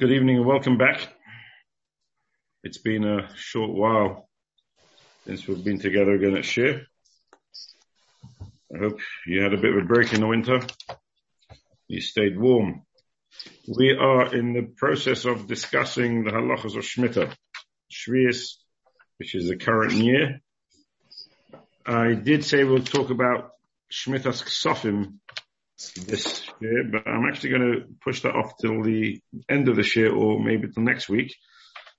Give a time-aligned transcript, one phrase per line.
[0.00, 1.08] Good evening and welcome back.
[2.64, 4.30] It's been a short while
[5.26, 6.84] since we've been together again at Shiur.
[8.74, 10.62] I hope you had a bit of a break in the winter.
[11.86, 12.86] You stayed warm.
[13.68, 17.34] We are in the process of discussing the halachas of Shemitah,
[17.92, 18.54] Shvius,
[19.18, 20.40] which is the current year.
[21.84, 23.50] I did say we'll talk about
[23.92, 25.18] Shemitah's Ksofim
[26.06, 29.96] this year, but I'm actually going to push that off till the end of this
[29.96, 31.34] year or maybe till next week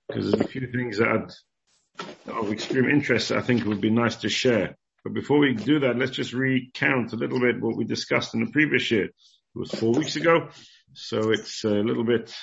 [0.08, 4.16] because there's a few things that I'd, of extreme interest I think would be nice
[4.16, 4.76] to share.
[5.04, 8.44] But before we do that, let's just recount a little bit what we discussed in
[8.44, 9.06] the previous year.
[9.06, 9.12] It
[9.58, 10.48] was four weeks ago,
[10.92, 12.34] so it's a little bit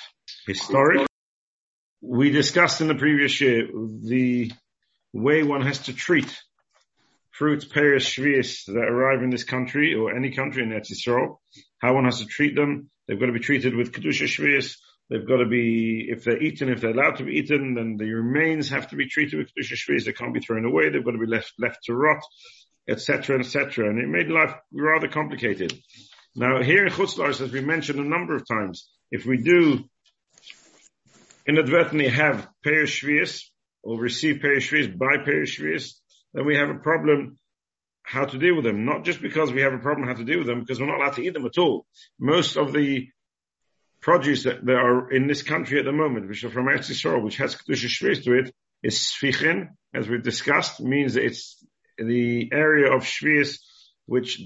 [0.46, 1.06] historic.
[2.02, 4.52] We discussed in the previous year the
[5.12, 6.38] way one has to treat
[7.40, 11.36] fruits, peiros, shvius that arrive in this country or any country in Eretz
[11.78, 12.90] how one has to treat them.
[13.08, 14.76] They've got to be treated with kedusha shvius.
[15.08, 18.12] They've got to be, if they're eaten, if they're allowed to be eaten, then the
[18.12, 20.04] remains have to be treated with kedusha shvius.
[20.04, 20.90] They can't be thrown away.
[20.90, 22.22] They've got to be left left to rot,
[22.86, 23.88] etc., etc.
[23.88, 25.72] And it made life rather complicated.
[26.36, 29.88] Now here in Chutz l'Oretz, as we mentioned a number of times, if we do
[31.48, 33.44] inadvertently have peiros shvius
[33.82, 35.94] or receive peiros shvius, buy peiros shvius,
[36.32, 37.36] then we have a problem
[38.02, 38.84] how to deal with them.
[38.84, 40.98] Not just because we have a problem how to deal with them, because we're not
[40.98, 41.86] allowed to eat them at all.
[42.18, 43.08] Most of the
[44.00, 47.36] produce that, are in this country at the moment, which are from Eretz Yisrael, which
[47.36, 51.62] has Kedusha Shvius to it, is Sfichin, as we've discussed, means that it's
[51.98, 53.58] the area of Shvius
[54.06, 54.42] which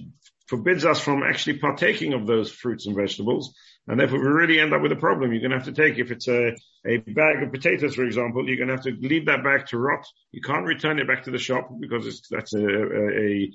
[0.48, 3.54] forbids us from actually partaking of those fruits and vegetables.
[3.86, 5.32] And therefore we really end up with a problem.
[5.32, 8.46] You're going to have to take, if it's a, a bag of potatoes, for example,
[8.46, 10.06] you're going to have to leave that bag to rot.
[10.32, 13.50] You can't return it back to the shop because it's, that's a, a,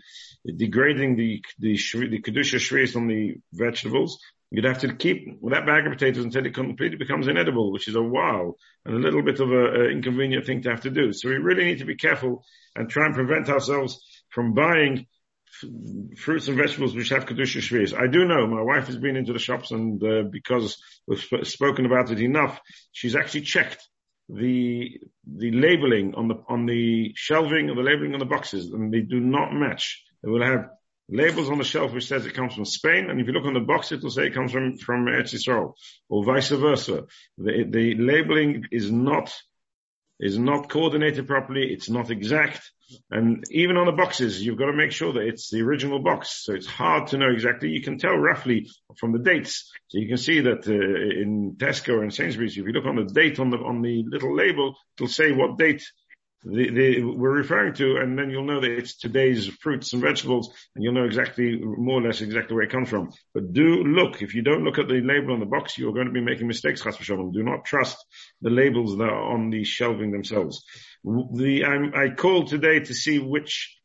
[0.47, 4.19] a degrading the, the, the Kedusha Shvius on the vegetables.
[4.51, 7.95] You'd have to keep that bag of potatoes until it completely becomes inedible, which is
[7.95, 8.55] a while
[8.85, 11.11] and a little bit of an inconvenient thing to have to do.
[11.13, 12.43] So we really need to be careful
[12.75, 13.99] and try and prevent ourselves
[14.29, 15.07] from buying
[16.17, 17.93] fruits and vegetables which have kedusha shvius.
[17.93, 21.45] I do know my wife has been into the shops and uh, because we've sp-
[21.45, 22.59] spoken about it enough,
[22.91, 23.87] she's actually checked
[24.29, 28.93] the the labeling on the on the shelving or the labeling on the boxes, and
[28.93, 30.03] they do not match.
[30.23, 30.69] They will have
[31.09, 33.55] labels on the shelf which says it comes from Spain, and if you look on
[33.55, 35.73] the box, it will say it comes from from Eretz
[36.09, 37.05] or vice versa.
[37.37, 39.33] The, the labeling is not
[40.19, 41.71] is not coordinated properly.
[41.71, 42.61] It's not exact.
[43.11, 46.43] And even on the boxes, you've got to make sure that it's the original box.
[46.43, 47.69] So it's hard to know exactly.
[47.69, 49.71] You can tell roughly from the dates.
[49.89, 53.05] So you can see that uh, in Tesco and Sainsbury's, if you look on the
[53.05, 55.83] date on the on the little label, it'll say what date
[56.43, 60.49] the, the, we're referring to, and then you'll know that it's today's fruits and vegetables,
[60.73, 63.11] and you'll know exactly, more or less exactly where it comes from.
[63.33, 66.07] But do look, if you don't look at the label on the box, you're going
[66.07, 67.97] to be making mistakes, Chas Do not trust
[68.41, 70.63] the labels that are on the shelving themselves.
[71.03, 73.77] The, I'm, I called today to see which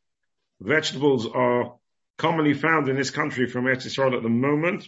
[0.61, 1.75] vegetables are
[2.19, 4.87] commonly found in this country from Eretz Yisrael at the moment.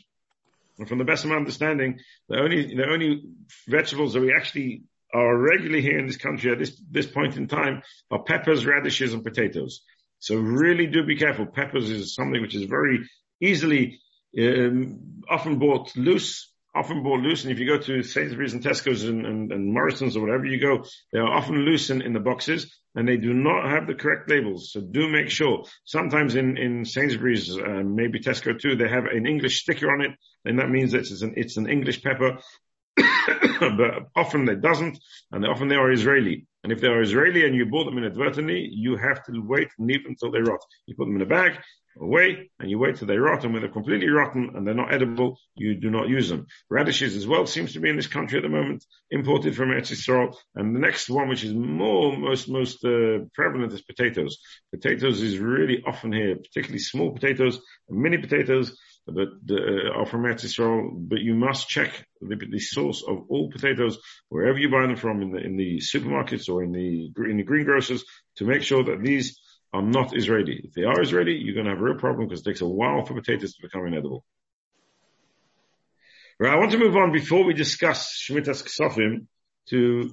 [0.79, 1.99] And from the best of my understanding,
[2.29, 3.23] the only, the only
[3.67, 7.49] vegetables that we actually are regularly here in this country at this, this point in
[7.49, 9.83] time are peppers, radishes, and potatoes.
[10.19, 11.47] So really do be careful.
[11.47, 13.09] Peppers is something which is very
[13.41, 14.01] easily,
[14.39, 17.45] um, often bought loose, often bought loose.
[17.45, 20.61] And if you go to Sainsbury's and Tesco's and, and, and Morrison's or whatever you
[20.61, 23.95] go, they are often loose in, in the boxes and they do not have the
[23.95, 24.73] correct labels.
[24.73, 25.65] So do make sure.
[25.85, 30.13] Sometimes in, in Sainsbury's, uh, maybe Tesco too, they have an English sticker on it.
[30.45, 32.39] And that means that it's an, it's an English pepper.
[33.61, 34.99] but often it doesn't,
[35.33, 36.47] and often they are Israeli.
[36.63, 39.87] And if they are Israeli and you bought them inadvertently, you have to wait and
[39.87, 40.61] leave them until they rot.
[40.87, 41.59] You put them in a bag,
[42.01, 44.93] away, and you wait till they rot, and when they're completely rotten and they're not
[44.93, 46.47] edible, you do not use them.
[46.71, 50.37] Radishes as well seems to be in this country at the moment, imported from Eretz.
[50.55, 54.39] And the next one, which is more, most, most uh, prevalent is potatoes.
[54.73, 60.45] Potatoes is really often here, particularly small potatoes, mini potatoes, but uh, are from Eretz
[60.45, 64.97] Yisrael, but you must check the, the, source of all potatoes wherever you buy them
[64.97, 68.05] from in the in the supermarkets or in the in the greengrocers
[68.37, 69.39] to make sure that these
[69.73, 70.61] are not Israeli.
[70.65, 72.69] If they are Israeli, you're going to have a real problem because it takes a
[72.69, 74.25] while for potatoes to become inedible.
[76.39, 79.27] Right, I want to move on before we discuss Shemitah's Ksofim
[79.71, 80.11] to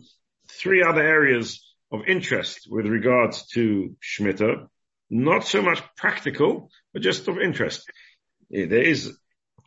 [0.49, 1.61] three other areas
[1.91, 4.67] of interest with regards to Shemitah.
[5.09, 7.89] Not so much practical, but just of interest.
[8.53, 9.17] There is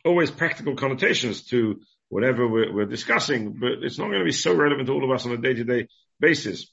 [0.05, 4.55] always practical connotations to whatever we're, we're discussing, but it's not going to be so
[4.55, 5.89] relevant to all of us on a day-to-day
[6.21, 6.71] basis.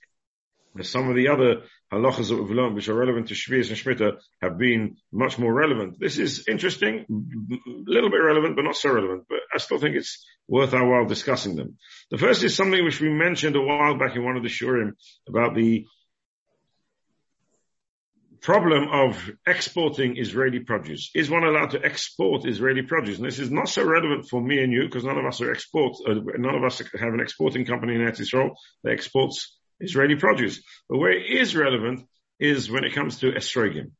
[0.82, 1.62] Some of the other
[1.92, 5.52] halachas that we've learned which are relevant to Shvias and Shemitah have been much more
[5.52, 5.98] relevant.
[5.98, 9.96] This is interesting, a little bit relevant, but not so relevant, but I still think
[9.96, 11.78] it's worth our while discussing them.
[12.10, 14.92] The first is something which we mentioned a while back in one of the shurim
[15.28, 15.86] about the
[18.44, 21.10] problem of exporting Israeli produce.
[21.14, 23.16] Is one allowed to export Israeli produce?
[23.16, 25.50] And this is not so relevant for me and you because none of us are
[25.50, 28.50] export, uh, none of us have an exporting company in Israel
[28.82, 30.62] that exports Israeli produce.
[30.90, 32.06] But where it is relevant
[32.38, 33.92] is when it comes to esrogim.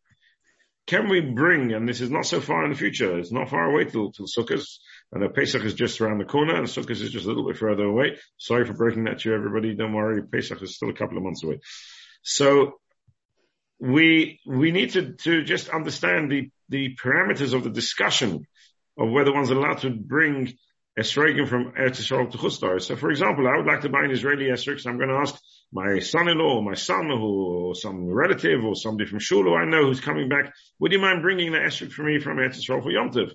[0.87, 3.71] Can we bring, and this is not so far in the future, it's not far
[3.71, 4.63] away till, till Sukkot,
[5.11, 7.85] and Pesach is just around the corner, and Sukkot is just a little bit further
[7.85, 8.19] away.
[8.37, 9.75] Sorry for breaking that to you, everybody.
[9.75, 11.61] Don't worry, Pesach is still a couple of months away.
[12.23, 12.75] So
[13.79, 18.47] we we need to, to just understand the, the parameters of the discussion
[18.99, 20.55] of whether one's allowed to bring
[20.99, 22.83] esrogim from Eretz Yisrael to Chutz l'Oretz.
[22.83, 25.17] So, for example, I would like to buy an Israeli esrog, so I'm going to
[25.17, 25.35] ask
[25.73, 29.87] my son-in-law, or my son, or some relative, or somebody from Shul who I know
[29.87, 30.55] who's coming back.
[30.79, 33.33] Would you mind bringing the esrog for me from Eretz Yisrael for Yom Tov?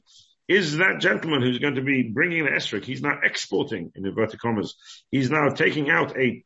[0.47, 2.85] Is that gentleman who's going to be bringing the esrog?
[2.85, 4.75] He's now exporting in inverted commas.
[5.11, 6.43] He's now taking out a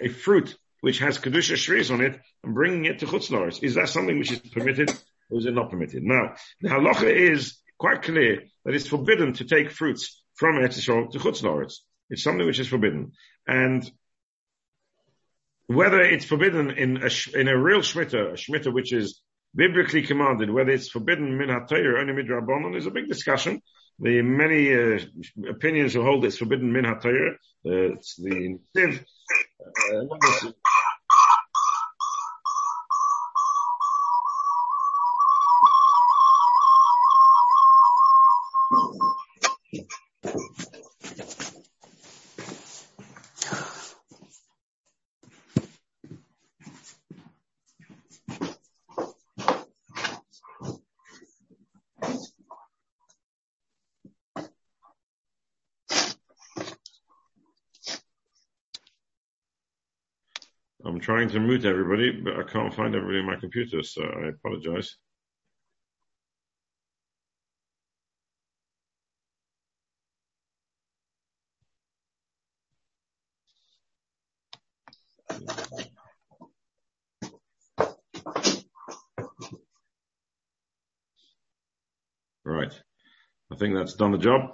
[0.00, 0.56] a fruit
[0.86, 3.60] which has kedusha shvius on it and bringing it to Chutz l'Oretz.
[3.60, 4.88] Is that something which is permitted
[5.28, 6.04] or is it not permitted?
[6.04, 11.10] Now, the halacha is quite clear that it's forbidden to take fruits from Eretz Yisrael
[11.10, 11.78] to Chutz l'Oretz.
[12.08, 13.10] It's something which is forbidden.
[13.48, 13.90] And
[15.66, 19.20] whether it's forbidden in a, in a real shmita, a shmita which is
[19.56, 23.60] biblically commanded, whether it's forbidden min or only midrabanon, is a big discussion.
[23.98, 25.00] The many uh,
[25.50, 26.98] opinions who hold it's forbidden min uh,
[27.64, 29.04] it's the Tiv,
[29.92, 30.52] uh,
[61.00, 64.96] trying to mute everybody, but I can't find everybody in my computer, so I apologize.
[82.44, 82.72] Right.
[83.52, 84.50] I think that's done the job.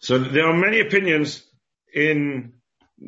[0.00, 1.42] So there are many opinions
[1.94, 2.54] in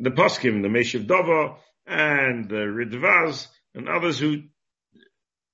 [0.01, 1.55] the Poskim, the Meshiv Dover,
[1.85, 4.43] and the Ridvaz, and others who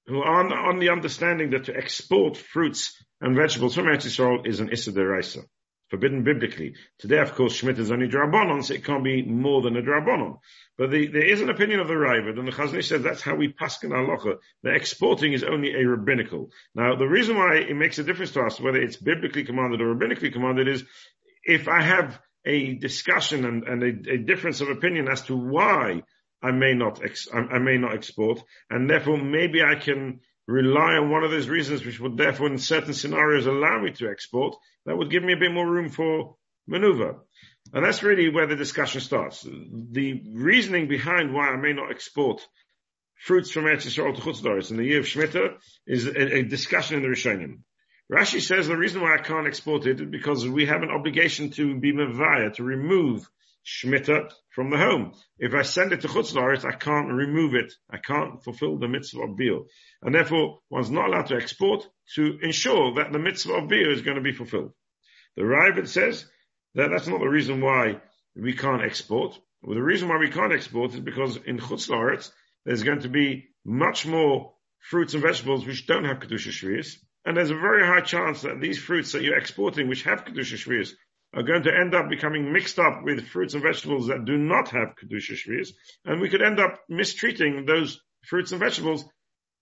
[0.08, 4.46] who are on, on, the understanding that to export fruits and vegetables from Eretz Yisrael
[4.48, 5.46] is an Issa Deraisa,
[5.90, 6.74] forbidden biblically.
[6.98, 10.40] Today, of course, Shmit is only Drabonon, so it can't be more than a Drabonon.
[10.78, 13.22] But the, there is an opinion of the Raavad, and the Chazon Ish says that's
[13.22, 14.38] how we paskin halacha.
[14.64, 16.50] The exporting is only a rabbinical.
[16.74, 19.94] Now, the reason why it makes a difference to us, whether it's biblically commanded or
[19.94, 20.84] rabbinically commanded, is
[21.44, 26.02] if I have a discussion and, and a, a, difference of opinion as to why
[26.42, 31.12] I may not ex, I, may not export, and therefore maybe I can rely on
[31.12, 34.56] one of those reasons, which would therefore in certain scenarios allow me to export.
[34.86, 36.36] That would give me a bit more room for
[36.68, 37.20] maneuver,
[37.74, 39.44] and that's really where the discussion starts.
[39.44, 42.42] The reasoning behind why I may not export
[43.22, 46.44] fruits from Eretz Yisrael to Chutz l'Oretz in the year of Shemitah is a, a
[46.44, 47.60] discussion in the Rishonim.
[48.12, 51.52] Rashi says the reason why I can't export it is because we have an obligation
[51.52, 53.30] to be mevaya, to remove
[53.66, 55.14] shmita from the home.
[55.40, 57.74] If I send it to Chutz l'Oretz, I can't remove it.
[57.90, 59.66] I can't fulfill the mitzvah of Biur.
[60.02, 64.02] And therefore, one's not allowed to export to ensure that the mitzvah of Biur is
[64.02, 64.74] going to be fulfilled.
[65.38, 66.26] The Raavad says
[66.76, 68.02] that that's not the reason why
[68.36, 69.40] we can't export.
[69.62, 72.30] Well, the reason why we can't export is because in Chutz l'Oretz,
[72.66, 77.38] there's going to be much more fruits and vegetables which don't have Kedusha Shvius, and
[77.38, 80.94] there's a very high chance that these fruits that you're exporting, which have Kedusha Shvius,
[81.34, 84.70] are going to end up becoming mixed up with fruits and vegetables that do not
[84.70, 85.70] have Kedusha Shvius.
[86.04, 89.06] And we could end up mistreating those fruits and vegetables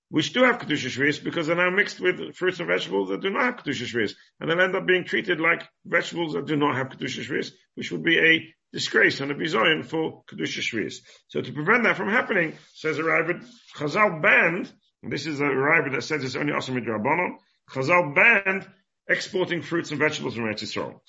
[0.10, 3.30] which do have Kedusha Shvius because they're now mixed with fruits and vegetables that do
[3.30, 4.14] not have Kedusha Shvius.
[4.40, 7.92] And they'll end up being treated like vegetables that do not have Kedusha Shvius, which
[7.92, 10.96] would be a disgrace and a bizoyan for Kedusha Shvius.
[11.28, 14.72] So to prevent that from happening, says a Raavad, Chazal banned,
[15.04, 17.38] this is a Raavad that says it's only with Rabbanon,
[17.72, 18.68] Chazal banned
[19.08, 21.00] exporting fruits and vegetables from Eretz Yisrael.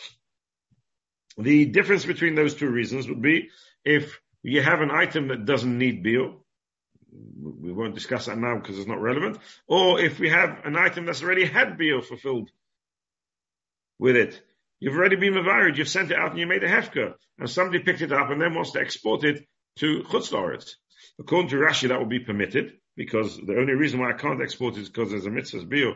[1.38, 3.48] The difference between those two reasons would be
[3.84, 6.34] if you have an item that doesn't need biur,
[7.12, 11.06] we won't discuss that now because it's not relevant, or if we have an item
[11.06, 12.50] that's already had biur fulfilled
[13.98, 14.40] with it.
[14.80, 17.80] You've already been mavarid, you've sent it out and you made a hefka, and somebody
[17.80, 19.46] picked it up and then wants to export it
[19.78, 20.74] to Chutz
[21.18, 24.76] According to Rashi, that will be permitted because the only reason why I can't export
[24.76, 25.94] it is because there's a mitzvah's biur.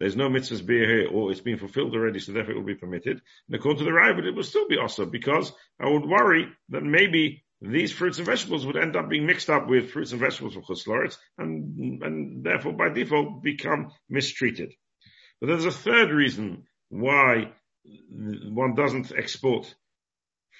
[0.00, 2.74] There's no mitzvah's biur here, or it's been fulfilled already, so therefore it will be
[2.74, 3.20] permitted.
[3.46, 6.82] And according to the Raavad, it will still be also because I would worry that
[6.82, 10.54] maybe these fruits and vegetables would end up being mixed up with fruits and vegetables
[10.54, 14.72] from Chutz and, and therefore by default become mistreated.
[15.40, 17.52] But there's a third reason why
[17.84, 19.74] one doesn't export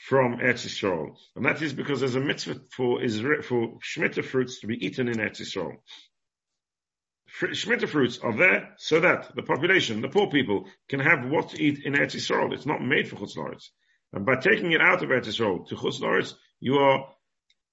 [0.06, 1.16] from Eretz Yisrael.
[1.36, 5.08] And that is because there's a mitzvah for Israel, for Shemitah fruits to be eaten
[5.08, 5.76] in Eretz Yisrael.
[7.40, 11.60] Shemitah fruits are there so that the population, the poor people, can have what to
[11.60, 12.52] eat in Eretz Yisrael.
[12.52, 13.70] It's not made for Chutz
[14.12, 17.08] And by taking it out of Eretz Yisrael to Chutz you are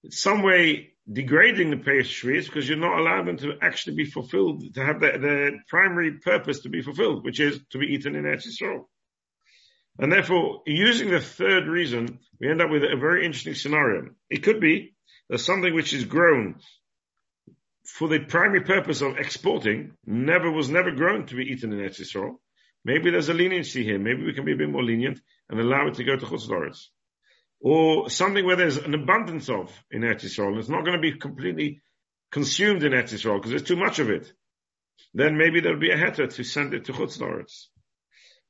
[0.10, 4.84] some way degrading the pastries because you're not allowing them to actually be fulfilled, to
[4.84, 8.48] have the, the primary purpose to be fulfilled, which is to be eaten in Eretz
[8.48, 8.86] Yisrael.
[10.00, 14.10] And therefore, using the third reason, we end up with a very interesting scenario.
[14.30, 14.96] It could be
[15.30, 16.56] that something which is grown
[17.86, 22.00] for the primary purpose of exporting never was never grown to be eaten in Eretz
[22.00, 22.36] Yisrael.
[22.84, 24.00] Maybe there's a leniency here.
[24.00, 25.20] Maybe we can be a bit more lenient
[25.50, 26.88] and allow it to go to Chutz
[27.60, 30.58] Or something where there's an abundance of in Eretz Yisrael.
[30.58, 31.82] It's not going to be completely
[32.32, 34.32] consumed in Eretz Yisrael because there's too much of it.
[35.14, 37.20] Then maybe there'll be a heter to send it to Chutz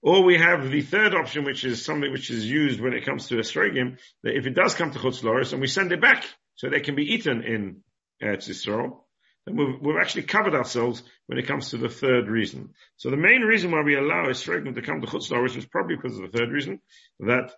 [0.02, 3.28] or we have the third option, which is something which is used when it comes
[3.28, 6.26] to esrogim, that if it does come to Chutz l'Oretz and we send it back
[6.56, 7.84] so they can be eaten in
[8.22, 9.02] Eretz Yisrael,
[9.46, 12.74] then we've, we've, actually covered ourselves when it comes to the third reason.
[12.98, 15.96] So the main reason why we allow esrogim to come to Chutz l'Oretz is probably
[15.96, 16.80] because of the third reason,
[17.22, 17.52] that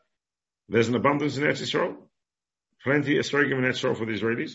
[0.70, 1.96] there's an abundance in Eretz Yisrael,
[2.84, 4.54] plenty esrogim in Eretz Yisrael for the Israelis.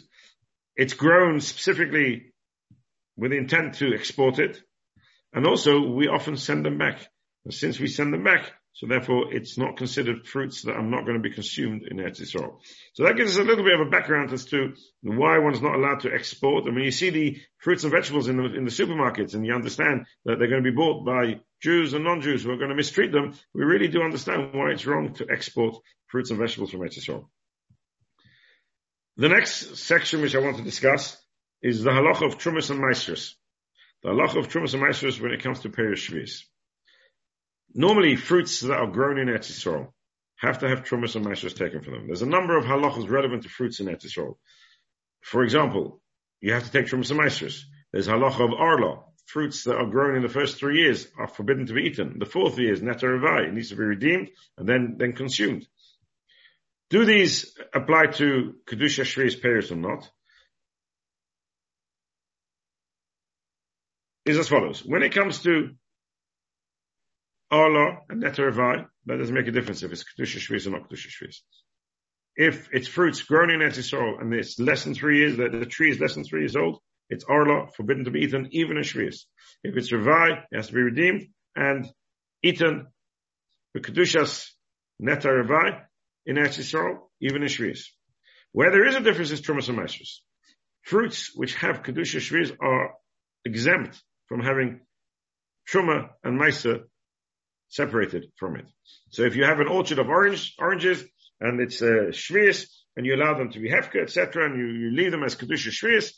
[0.76, 2.32] It's grown specifically
[3.16, 4.62] with the intent to export it,
[5.32, 7.06] and also we often send them back.
[7.44, 11.04] And since we send them back, so therefore it's not considered fruits that are not
[11.04, 12.60] going to be consumed in Eretz Yisrael.
[12.92, 15.74] So that gives us a little bit of a background as to why one's not
[15.74, 16.62] allowed to export.
[16.64, 19.52] I mean, you see the fruits and vegetables in the, in the supermarkets and you
[19.52, 22.76] understand that they're going to be bought by Jews and non-Jews who are going to
[22.76, 23.34] mistreat them.
[23.52, 25.74] We really do understand why it's wrong to export
[26.06, 27.26] fruits and vegetables from Eretz Yisrael.
[29.16, 31.16] The next section which I want to discuss
[31.62, 33.32] is the halacha of Trumas and Maasros.
[34.04, 36.12] The halacha of Trumas and Maasros when it comes to Perish.
[37.74, 39.92] Normally, fruits that are grown in Eretz Yisrael
[40.36, 42.06] have to have trumas and maishas taken from them.
[42.06, 44.36] There's a number of halachas relevant to fruits in Eretz Yisrael.
[45.20, 46.00] For example,
[46.40, 47.62] you have to take trumas and maishas.
[47.92, 49.04] There's halacha of arla.
[49.26, 52.18] Fruits that are grown in the first three years are forbidden to be eaten.
[52.18, 55.66] The fourth year is netar It needs to be redeemed and then, then consumed.
[56.88, 60.10] Do these apply to Kedusha Shri's payers or not?
[64.24, 64.82] Is as follows.
[64.84, 65.74] When it comes to
[67.50, 70.90] Arla and Neta Revai, that doesn't make a difference if it's Kedusha Shviz or not
[70.90, 71.36] Kedusha Shviz.
[72.36, 75.66] If it's fruits grown in Eretz Yisrael and it's less than three years, that the
[75.66, 78.82] tree is less than three years old, it's Arla, forbidden to be eaten, even in
[78.82, 79.22] Shviz.
[79.64, 81.90] If it's Revai, it has to be redeemed and
[82.42, 82.86] eaten
[83.74, 84.50] the Kedushas
[85.00, 85.80] Neta Revai
[86.26, 87.80] in Eretz even in Shviz.
[88.52, 90.18] Where there is a difference is Trumas and Maasros.
[90.82, 92.94] Fruits which have Kedusha Shviz are
[93.44, 94.80] exempt from having
[95.70, 96.84] Truma and Maisa
[97.68, 98.66] separated from it.
[99.10, 101.04] So if you have an orchard of orange, oranges,
[101.40, 104.66] and it's a uh, shvius, and you allow them to be hefka, etc., and you,
[104.66, 106.12] you leave them as kedusha shvius,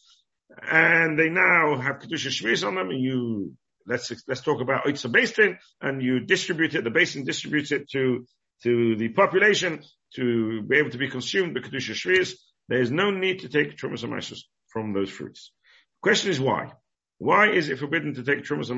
[0.71, 3.52] and they now have kedusha shvius on them, and you
[3.87, 6.85] let's let's talk about Otzar Beis Din, and you distribute it.
[6.85, 8.26] The Beis Din distributes it to
[8.62, 9.83] to the population
[10.16, 12.35] to be able to be consumed by kedusha shvius.
[12.69, 15.52] There is no need to take trumas from those fruits.
[16.00, 16.73] The question is why?
[17.19, 18.71] Why is it forbidden to take trumas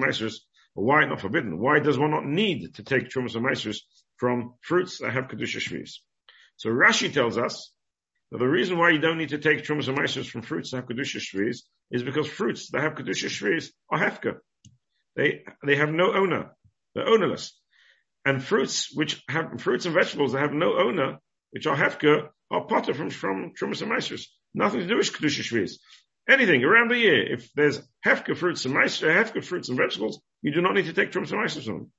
[0.75, 1.59] why not forbidden?
[1.59, 3.79] Why does one not need to take Trumas and Meisers
[4.17, 5.97] from fruits that have Kedusha Shviz?
[6.57, 7.73] So Rashi tells us
[8.31, 10.79] that the reason why you don't need to take Trumas and Meisers from fruits that
[10.79, 11.59] have Kedusha Shviz
[11.91, 14.37] is because fruits that have Kedusha Shviz are Hefka.
[15.17, 16.53] They, they have no owner.
[16.95, 17.53] They're ownerless.
[18.25, 21.19] And fruits which have, fruits and vegetables that have no owner,
[21.51, 24.27] which are Hefka, are potter from, from Trumas and Meisers.
[24.55, 25.73] Nothing to do with Kedusha Shviz
[26.29, 27.33] anything around the year.
[27.33, 30.93] If there's hefka fruits and mice, hefka fruits and vegetables, you do not need to
[30.93, 31.93] take mice from them.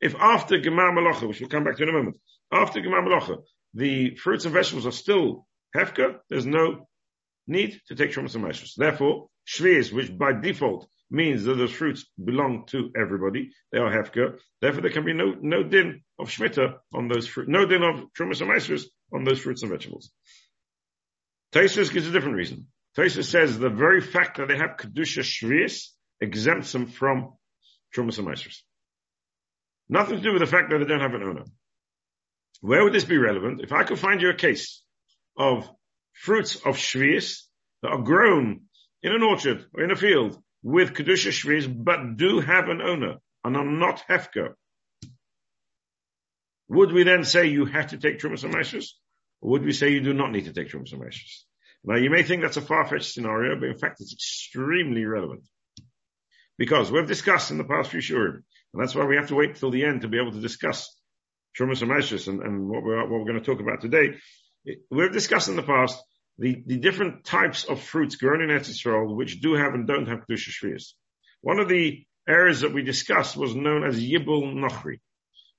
[0.00, 2.16] If after Gemar Malacha, which we'll come back to in a moment,
[2.50, 3.42] after Gemar Malacha,
[3.74, 6.88] the fruits and vegetables are still hefka, there's no
[7.46, 8.74] need to take and mice.
[8.76, 14.38] Therefore, shviz, which by default means that those fruits belong to everybody, they are hefka.
[14.60, 18.12] Therefore, there can be no no din of shmita on those fruit, no din of
[18.12, 20.10] trumas and mice on those fruits and vegetables.
[21.52, 22.68] Tosfos gives a different reason.
[22.96, 25.88] Tosfos says the very fact that they have Kedusha Shvius
[26.20, 27.34] exempts them from
[27.94, 28.58] Trumas and Meisers.
[29.88, 31.44] Nothing to do with the fact that they don't have an owner.
[32.60, 33.60] Where would this be relevant?
[33.60, 34.82] If I could find you a case
[35.36, 35.68] of
[36.12, 37.42] fruits of shvius
[37.82, 38.62] that are grown
[39.02, 43.16] in an orchard or in a field with kedusha shvius, but do have an owner
[43.44, 44.54] and are not hefker.
[46.68, 48.54] Would we then say you have to take trumas and
[49.40, 51.02] or would we say you do not need to take trumas and
[51.82, 55.42] Now you may think that's a far-fetched scenario, but in fact it's extremely relevant.
[56.60, 59.54] Because we've discussed in the past few shurim, and that's why we have to wait
[59.54, 60.94] till the end to be able to discuss
[61.58, 61.80] Trumas
[62.28, 64.18] and, and what, we're, what we're going to talk about today.
[64.90, 65.98] We've discussed in the past
[66.36, 70.26] the, the different types of fruits grown in Eretz which do have and don't have
[70.28, 70.92] Kedusha Shvias.
[71.40, 75.00] One of the areas that we discussed was known as Yibul Nochri.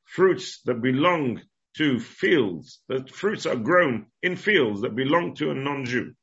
[0.06, 1.42] Fruits that belong
[1.78, 6.14] to fields, that fruits are grown in fields that belong to a non-Jew.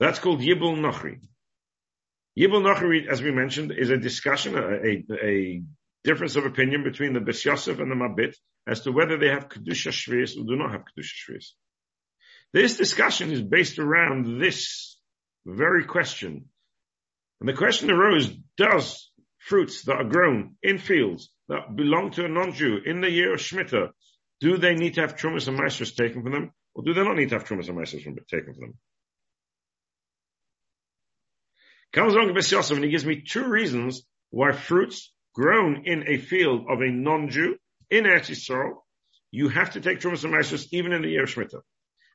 [0.00, 1.20] That's called Yibul Nochri.
[2.38, 5.62] Yibul Nochri, as we mentioned, is a discussion, a, a, a
[6.04, 9.48] difference of opinion between the Bes Yosef and the Mabit as to whether they have
[9.48, 11.46] Kedusha Shvias or do not have Kedusha Shvias.
[12.52, 15.00] This discussion is based around this
[15.46, 16.44] very question.
[17.40, 22.28] And the question arose, does fruits that are grown in fields that belong to a
[22.28, 23.90] non-Jew in the year of Shemitah,
[24.40, 27.16] do they need to have Trumas and Maasros taken from them, or do they not
[27.16, 28.74] need to have Trumas and Maasros taken from them?
[31.92, 36.18] Comes along Bes Yosef and he gives me two reasons why fruits grown in a
[36.18, 37.56] field of a non-Jew
[37.90, 38.74] in Eretz Yisrael,
[39.30, 41.60] you have to take Trumas and Maasros even in the year of Shemitah.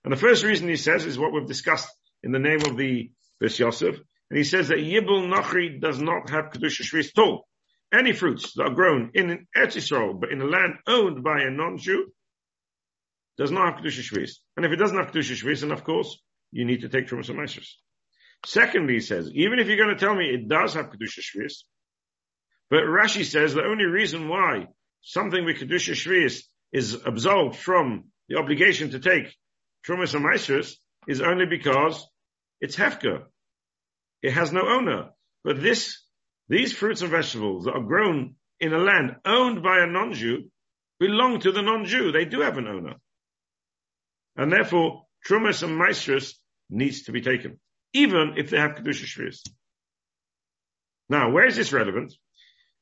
[0.03, 1.89] And the first reason he says is what we've discussed
[2.21, 3.95] in the name of the Bes Yosef.
[4.29, 7.47] And he says that Yibul Nachri does not have Kedusha Shvis at all.
[7.93, 11.49] Any fruits that are grown in Eretz Yisrael, but in a land owned by a
[11.49, 12.11] non-Jew,
[13.37, 14.31] does not have Kedusha Shvis.
[14.57, 16.19] And if it doesn't have Kedusha Shvis, then of course,
[16.51, 17.37] you need to take Trumas and
[18.45, 21.63] Secondly, he says, even if you're going to tell me it does have Kedusha Shvis,
[22.69, 24.67] but Rashi says the only reason why
[25.01, 29.35] something with Kedusha Shvis is absolved from the obligation to take
[29.85, 30.75] Trumas and Maasros
[31.07, 32.07] is only because
[32.61, 33.23] it's Hefka.
[34.21, 35.09] It has no owner.
[35.43, 36.01] But this,
[36.47, 40.49] these fruits and vegetables that are grown in a land owned by a non-Jew
[40.99, 42.11] belong to the non-Jew.
[42.11, 42.95] They do have an owner.
[44.37, 47.59] And therefore, Trumas and Maestros needs to be taken,
[47.93, 49.41] even if they have Kedusha Shvius.
[51.09, 52.13] Now, where is this relevant?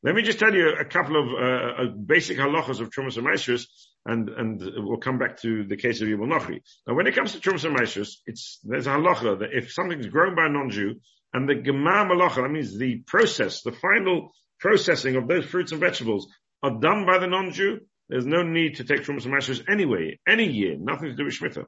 [0.03, 4.29] Let me just tell you a couple of uh, uh basic halachas of Trumas and
[4.29, 6.61] and and we'll come back to the case of Yibul Nochri.
[6.87, 10.35] Now, when it comes to Trumas and it's there's a halacha that if something's grown
[10.35, 10.95] by a non-Jew
[11.33, 15.81] and the Gemar Malacha, that means the process, the final processing of those fruits and
[15.81, 16.27] vegetables
[16.63, 20.75] are done by the non-Jew, there's no need to take Trumas and anyway, any year,
[20.79, 21.65] nothing to do with Shemitah.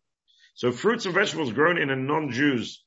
[0.55, 2.83] So fruits and vegetables grown in a non-Jew's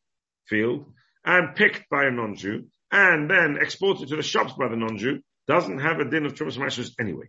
[0.49, 0.87] field
[1.25, 5.81] and picked by a non-Jew and then exported to the shops by the non-Jew doesn't
[5.81, 7.27] have a din of Trumas and Maishus anyway.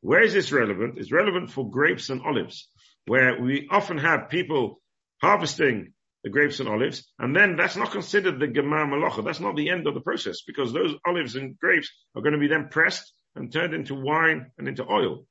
[0.00, 0.98] Where is this relevant?
[0.98, 2.68] It's relevant for grapes and olives,
[3.06, 4.80] where we often have people
[5.20, 5.92] harvesting
[6.24, 9.24] the grapes and olives, and then that's not considered the Gemar Malacha.
[9.24, 12.38] That's not the end of the process, because those olives and grapes are going to
[12.38, 15.26] be then pressed and turned into wine and into oil.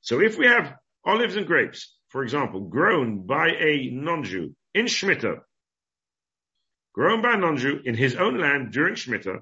[0.00, 5.40] So if we have olives and grapes, for example, grown by a non-Jew in Shemitah,
[7.00, 9.38] grown by a non-Jew in his own land during Shemitah,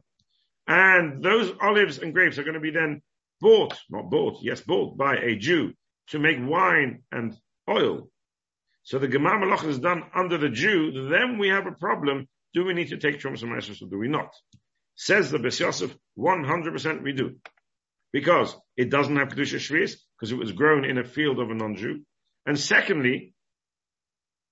[0.69, 3.03] and those olives and grapes are going to be then
[3.41, 5.73] bought, not bought, yes, bought by a Jew
[6.11, 7.37] to make wine and
[7.69, 8.11] oil.
[8.85, 12.29] So the Gemar Malach is done under the Jew, then we have a problem.
[12.55, 14.33] Do we need to take Trumas and or do we not?
[14.95, 17.39] Says the Bes Yosef, 100% we do.
[18.13, 21.55] Because it doesn't have Kedusha Shviz, because it was grown in a field of a
[21.55, 22.03] non-Jew.
[22.47, 23.35] And secondly,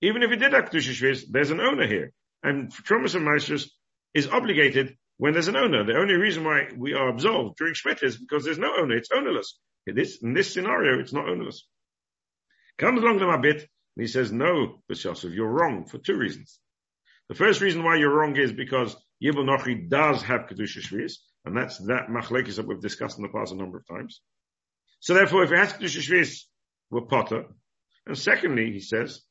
[0.02, 2.12] even if it did have Kedusha Shviz, there's an owner here.
[2.46, 3.70] And Trumas and
[4.14, 5.84] is obligated when there's an owner.
[5.84, 8.96] The only reason why we are absolved during Shemitah is because there's no owner.
[8.96, 9.58] It's ownerless.
[9.88, 11.66] In this, in this scenario, it's not ownerless.
[12.78, 16.60] Comes along to Mabit, and he says, no, B'Shasov, you're wrong for two reasons.
[17.28, 21.56] The first reason why you're wrong is because Yibul Nochri does have Kedusha Shvius, and
[21.56, 24.20] that's that machlekes that we've discussed in the past a number of times.
[25.00, 26.42] So therefore, if it has Kedusha Shvius,
[26.92, 27.46] we're potter.
[28.06, 29.22] And secondly, he says,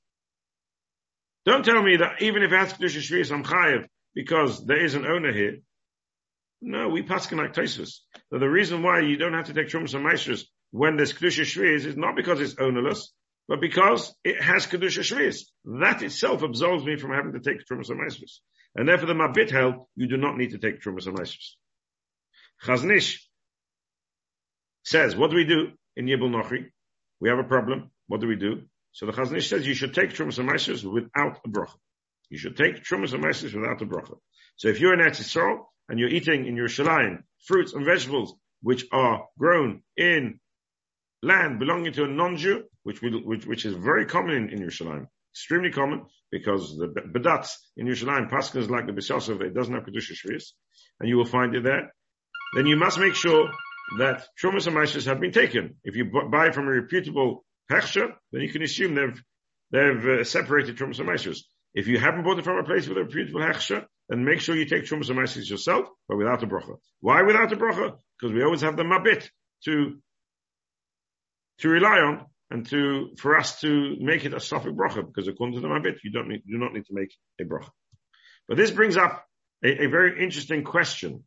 [1.46, 5.06] don't tell me that even if has Kedusha Shvius, I'm chayev, because there is an
[5.06, 5.58] owner here.
[6.62, 8.00] No, we paskin like Tosfos.
[8.32, 11.44] So the reason why you don't have to take Trumas and Maasros when there's Kedusha
[11.44, 13.14] Shviz is not because it's ownerless,
[13.48, 15.42] but because it has Kedusha Shviz.
[15.80, 18.40] That itself absolves me from having to take Trumas and Maasros.
[18.76, 21.56] And therefore the Mabit held, you do not need to take Trumas and Maasros.
[22.64, 23.20] Chaznish
[24.84, 26.66] says, what do we do in Yibul Nochri?
[27.20, 27.92] We have a problem.
[28.08, 28.64] What do we do?
[28.96, 31.76] So the Chazon Ish says you should take Trumas and Maasros without a bracha.
[32.30, 34.18] You should take Trumas and Maasros without a bracha.
[34.56, 38.36] So if you're in Eretz Yisrael, and you're eating in your Yerushalayim fruits and vegetables
[38.62, 40.40] which are grown in
[41.22, 45.08] land belonging to a non-Jew, which, which, which is very common in, in Yerushalayim.
[45.34, 49.84] extremely common because the Bedatz in Yerushalayim, Pascha is like the B'Shosov, it doesn't have
[49.84, 50.54] Kedusha Shvius,
[51.02, 51.94] and you will find it there.
[52.56, 53.50] Then you must make sure
[54.00, 55.76] that Trumas and have been taken.
[55.84, 59.24] If you buy from a reputable Hechsher, then you can assume they've,
[59.72, 61.36] they've uh, separated Trumas and
[61.74, 64.56] If you haven't bought it from a place with a reputable Hechsher, then make sure
[64.56, 66.78] you take Trumas and yourself, but without a bracha.
[67.00, 67.98] Why without a bracha?
[68.20, 69.28] Because we always have the Mabit
[69.66, 69.98] to,
[71.60, 75.56] to rely on and to, for us to make it a Safik bracha, because according
[75.56, 77.70] to the Mabit, you don't need, you do not need to make a bracha.
[78.48, 79.26] But this brings up
[79.64, 81.24] a, a very interesting question.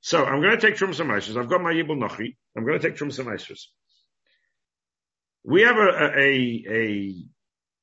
[0.00, 2.36] So I'm going to take Trumas and I've got my Yibul Nochri.
[2.56, 3.28] I'm going to take Trumas and
[5.48, 7.14] We have a, a, a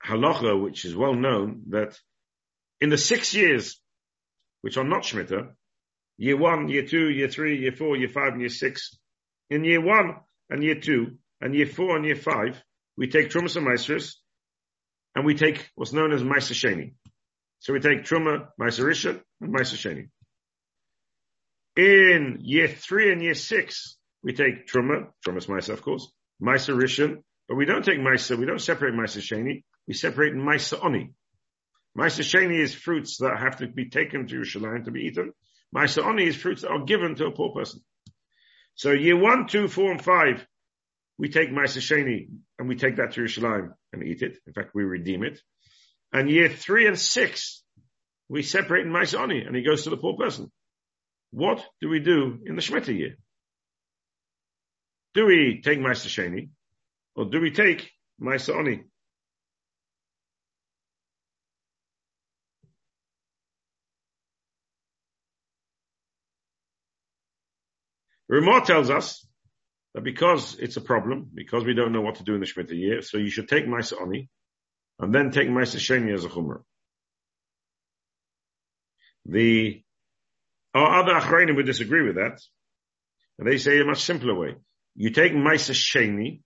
[0.08, 1.97] halacha which is well known that
[2.80, 3.82] in the six years
[4.62, 5.47] which are not Shemitah,
[6.17, 8.95] year one, year two, year three, year four, year five, and year six,
[9.49, 12.62] in year one and year two, and year four and year five,
[12.97, 14.13] we take Trumas and Maasros,
[15.15, 16.93] and we take what's known as Sheni.
[17.62, 20.10] So we take Truma, Rishon, and Sheni.
[21.75, 27.55] In year three and year six, we take Truma, Truma's Maisa, of course, Rishon, but
[27.55, 31.12] we don't take Maisa, we don't separate Maisa Sheni, we separate Maisa Oni.
[31.97, 35.31] Maisa Sheni is fruits that have to be taken to Yerushalayim to be eaten.
[35.75, 37.81] Maisa Oni is fruits that are given to a poor person.
[38.75, 40.45] So year one, two, four, and five,
[41.17, 42.29] we take Maisa Sheni
[42.60, 44.38] and we take that to Yerushalayim and eat it.
[44.45, 45.39] In fact, we redeem it.
[46.12, 47.63] And year three and six,
[48.27, 50.51] we separate Maisa Oni and he goes to the poor person.
[51.31, 53.15] What do we do in the Shemitah year?
[55.13, 56.49] Do we take Maisa Sheni
[57.15, 58.84] or do we take Maisa Oni?
[68.28, 69.25] Ramah tells us
[69.93, 72.78] that because it's a problem, because we don't know what to do in the Shemitah
[72.78, 74.30] year, so you should take Maisa Oni
[74.99, 76.62] and then take Maisa Sheni as a Chumrah.
[79.25, 79.84] The
[80.73, 82.41] our other Achronim would disagree with that.
[83.39, 84.56] And they say a much simpler way.
[84.95, 86.41] You take Maisa Sheni,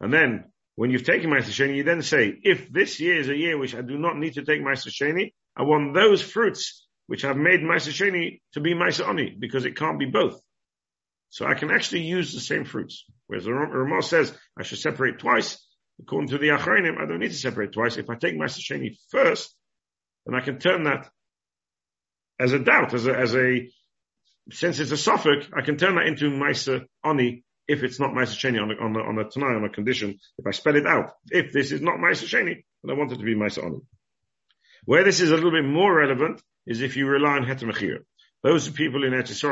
[0.00, 0.44] and then
[0.76, 3.74] when you've taken Maisa Sheni, you then say, if this year is a year which
[3.74, 7.60] I do not need to take Maisa Sheni, I want those fruits which have made
[7.60, 10.40] Maisa Sheni to be Maisa Oni, because it can't be both.
[11.28, 13.04] So I can actually use the same fruits.
[13.26, 15.62] Whereas the Ramah says I should separate twice.
[16.00, 17.98] According to the Achronim, I don't need to separate twice.
[17.98, 19.54] If I take Maisa Sheni first,
[20.24, 21.10] then I can turn that
[22.40, 23.70] as a doubt, as a, as a,
[24.50, 28.36] since it's a safek, I can turn that into Maisa Oni if it's not Maisa
[28.36, 30.86] Sheni on a, on a, on a Tanai, on a condition, if I spell it
[30.86, 31.12] out.
[31.30, 33.80] If this is not Maisa Sheni, then I want it to be Maisa Oni.
[34.84, 37.98] Where this is a little bit more relevant is if you rely on Heter Mechir.
[38.42, 39.44] Those are people in Eretz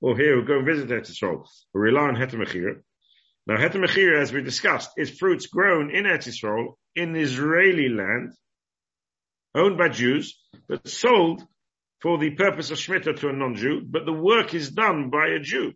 [0.00, 2.80] or here who go and visit Eretz who rely on Heter Mechir.
[3.46, 8.32] Now Heter Mechir, as we discussed, is fruits grown in Eretz in Israeli land,
[9.54, 11.46] owned by Jews, but sold
[12.00, 15.40] for the purpose of Shemitah to a non-Jew, but the work is done by a
[15.40, 15.72] Jew.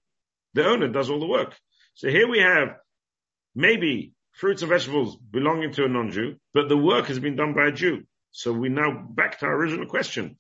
[0.54, 1.54] The owner does all the work.
[1.94, 2.76] So here we have
[3.54, 7.68] maybe fruits and vegetables belonging to a non-Jew, but the work has been done by
[7.68, 8.04] a Jew.
[8.30, 10.36] So we now back to our original question.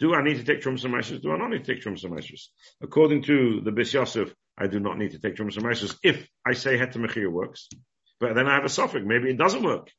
[0.00, 2.20] Do I need to take Trumas and Do I not need to take Trumas and
[2.82, 6.54] According to the Bis Yosef, I do not need to take Trumas and if I
[6.54, 7.68] say Heter works.
[8.18, 9.04] But then I have a safek.
[9.04, 9.90] Maybe it doesn't work.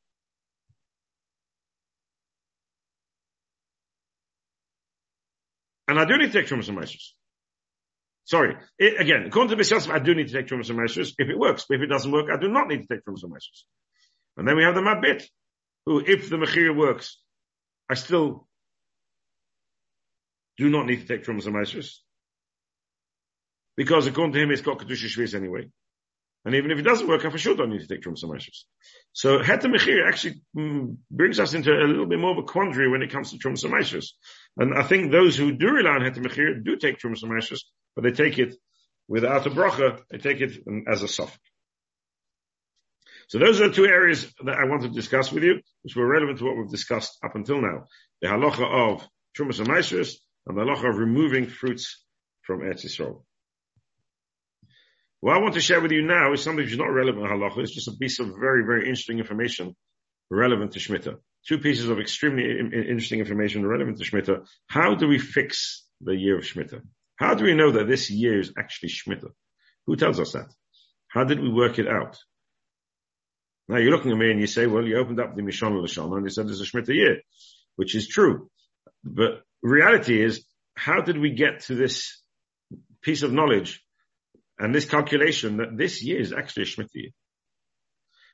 [5.88, 6.76] And I do need to take Trumas and
[8.26, 8.56] Sorry.
[8.76, 11.38] It, again, according to Bis Yosef, I do need to take Trumas and if it
[11.38, 11.64] works.
[11.68, 13.32] But if it doesn't work, I do not need to take Trumas and
[14.36, 15.24] And then we have the Mabit,
[15.86, 17.18] who, if the Mechir works,
[17.88, 18.48] I still
[20.56, 21.88] do not need to take Trumas and
[23.76, 25.68] Because according to him, it's got Kedusha Shviz anyway.
[26.44, 28.42] And even if it doesn't work, I for sure don't need to take Trumas and
[29.12, 32.90] So Heter Mechir actually mm, brings us into a little bit more of a quandary
[32.90, 34.02] when it comes to Trumas and
[34.56, 37.32] And I think those who do rely on Heter Mechir do take Trumas and
[37.96, 38.54] but they take it
[39.08, 41.38] without a bracha, they take it as a safek.
[43.28, 46.06] So those are the two areas that I want to discuss with you, which were
[46.06, 47.86] relevant to what we've discussed up until now.
[48.22, 52.04] The halacha of Trumas and and the halacha of removing fruits
[52.42, 53.24] from Eretz Yisrael.
[55.20, 57.32] What I want to share with you now is something which is not relevant to
[57.32, 57.58] halacha.
[57.58, 59.74] It's just a piece of very, very interesting information
[60.30, 61.16] relevant to Shemitah.
[61.48, 64.46] Two pieces of extremely interesting information relevant to Shemitah.
[64.68, 66.82] How do we fix the year of Shemitah?
[67.16, 69.30] How do we know that this year is actually Shemitah?
[69.86, 70.48] Who tells us that?
[71.08, 72.18] How did we work it out?
[73.68, 76.14] Now you're looking at me and you say, well, you opened up the Mishon Lashon
[76.14, 77.20] and you said there's a Shemitah year,
[77.76, 78.48] which is true.
[79.02, 82.20] But reality is, how did we get to this
[83.02, 83.82] piece of knowledge
[84.58, 87.10] and this calculation that this year is actually a Shemitah year?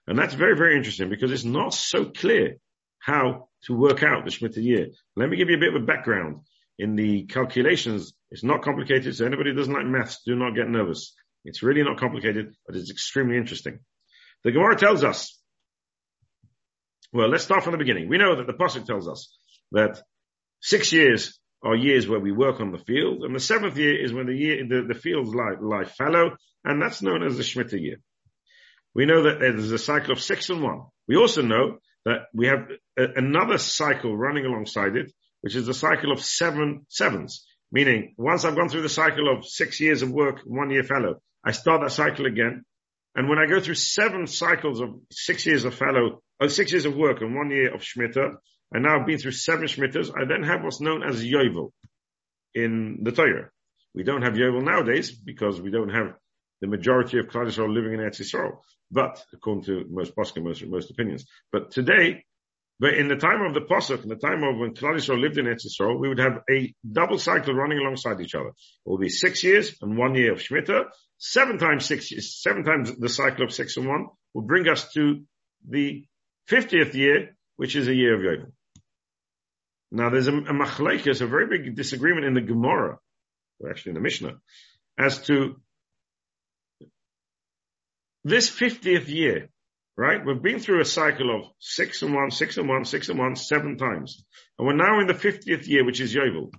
[0.07, 2.57] And that's very, very interesting because it's not so clear
[2.99, 4.89] how to work out the Shemitah year.
[5.17, 6.41] Let me give you a bit of a background.
[6.83, 9.15] In the calculations, it's not complicated.
[9.15, 11.15] So anybody who doesn't like maths, do not get nervous.
[11.45, 13.79] It's really not complicated, but it's extremely interesting.
[14.43, 15.39] The Gemara tells us,
[17.13, 18.09] well, let's start from the beginning.
[18.09, 19.33] We know that the Pasuk tells us
[19.71, 20.03] that
[20.61, 24.13] six years are years where we work on the field, and the seventh year is
[24.13, 27.81] when the year, the, the fields lie, lie fallow, and that's known as the Shemitah
[27.81, 27.99] year.
[28.93, 30.81] We know that there's a cycle of six and one.
[31.07, 32.67] We also know that we have
[32.99, 35.13] a, another cycle running alongside it,
[35.43, 37.45] which is the cycle of seven sevens.
[37.71, 41.21] Meaning, once I've gone through the cycle of six years of work, one year fellow,
[41.45, 42.65] I start that cycle again.
[43.15, 46.87] And when I go through seven cycles of six years of fellow, or six years
[46.87, 48.37] of work and one year of Shemitah,
[48.75, 51.73] I now have been through seven Shemitahs, I then have what's known as Yovel
[52.55, 53.51] in the Torah.
[53.95, 56.15] We don't have Yovel nowadays because we don't have
[56.61, 58.59] the majority of Klal Yisrael living in Eretz Yisrael.
[58.91, 61.27] But according to most most, most opinions.
[61.51, 62.25] But today,
[62.83, 65.39] but in the time of the Pasuk, in the time of when Klal Yisrael lived
[65.39, 68.49] in Eretz Yisrael, we would have a double cycle running alongside each other.
[68.49, 70.87] It will be six years and one year of Shemitah.
[71.17, 72.11] Seven times six,
[72.43, 75.23] seven times the cycle of six and one will bring us to
[75.69, 76.05] the
[76.51, 78.51] 50th year, which is a year of Yovel.
[79.93, 82.99] Now there's a, a machlekes, a very big disagreement in the Gemara,
[83.61, 84.39] or actually in the Mishnah,
[84.99, 85.55] as to
[88.25, 89.51] this 50th year,
[89.97, 90.25] right?
[90.25, 93.37] We've been through a cycle of six and one, six and one, six and one,
[93.37, 94.25] seven times.
[94.59, 96.51] And we're now in the 50th year, which is Yovel.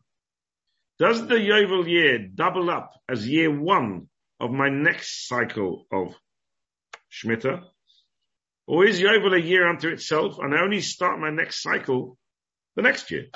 [0.99, 4.07] Does the Yovel year double up as year one
[4.39, 6.13] of my next cycle of
[7.11, 7.63] Shemitah?
[8.67, 12.17] Or is Yovel a year unto itself and I only start my next cycle
[12.75, 13.27] the next year.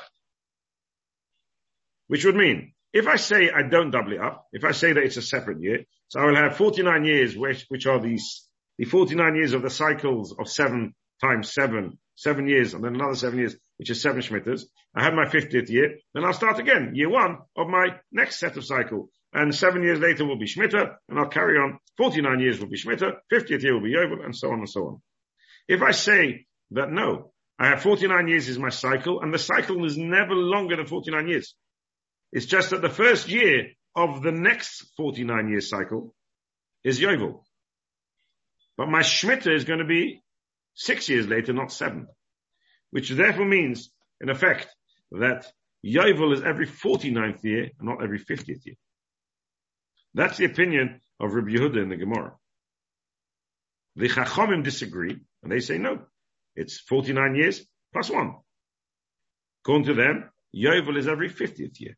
[2.08, 5.04] Which would mean, if I say I don't double it up, if I say that
[5.04, 8.47] it's a separate year, so I will have 49 years, which, which are these,
[8.78, 13.16] the 49 years of the cycles of seven times seven, seven years, and then another
[13.16, 14.64] seven years, which is seven Shmitters.
[14.96, 18.58] I have my 50th year, then I'll start again, year one of my next set
[18.58, 19.10] of cycle.
[19.34, 21.80] And seven years later will be Shmitter, and I'll carry on.
[21.98, 24.88] 49 years will be Shmitter, 50th year will be Yovel, and so on and so
[24.88, 25.02] on.
[25.68, 29.84] If I say that no, I have 49 years is my cycle, and the cycle
[29.86, 31.56] is never longer than 49 years.
[32.32, 36.14] It's just that the first year of the next 49 year cycle
[36.84, 37.42] is Yovel.
[38.78, 40.22] But my Shemitah is going to be
[40.76, 42.08] six years later, not seven.
[42.92, 43.90] Which therefore means,
[44.22, 44.68] in effect,
[45.12, 45.52] that
[45.86, 48.76] Yovel is every 49th year, and not every 50th year.
[50.14, 52.36] That's the opinion of Rabbi Yehuda in the Gemara.
[53.96, 56.02] The Chachomim disagree, and they say no.
[56.56, 58.36] It's 49 years plus one.
[59.64, 61.98] According to them, Yovel is every 50th year.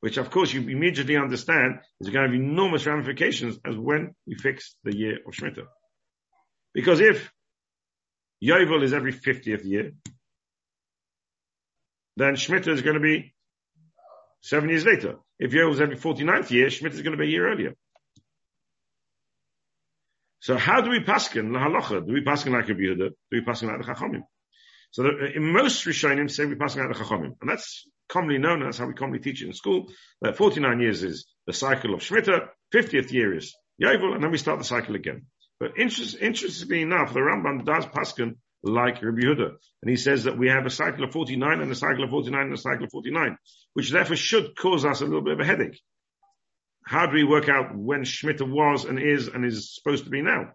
[0.00, 4.34] Which of course you immediately understand is going to have enormous ramifications as when we
[4.34, 5.66] fix the year of Shemitah.
[6.72, 7.32] Because if
[8.42, 9.92] Yovel is every 50th year,
[12.16, 13.34] then Shemitah is going to be
[14.40, 15.16] seven years later.
[15.38, 17.74] If Yovel is every 49th year, Shemitah is going to be a year earlier.
[20.40, 22.06] So how do we paskin the halacha?
[22.06, 23.10] Do we paskin like Rabbi Yehuda?
[23.10, 24.22] Do we paskin like the Chachamim?
[24.92, 28.60] So the, in most Rishonim say we paskin like the Chachamim, and that's commonly known.
[28.60, 29.86] That's how we commonly teach it in school.
[30.22, 34.38] That 49 years is the cycle of Shemitah, 50th year is Yovel, and then we
[34.38, 35.26] start the cycle again.
[35.60, 39.50] But interest, interestingly enough, the Rambam does paskin like Rabbi Yehuda,
[39.82, 42.40] and he says that we have a cycle of 49 and a cycle of 49
[42.40, 43.36] and a cycle of 49,
[43.74, 45.80] which therefore should cause us a little bit of a headache
[46.88, 50.22] how do we work out when Shemitah was and is and is supposed to be
[50.22, 50.52] now?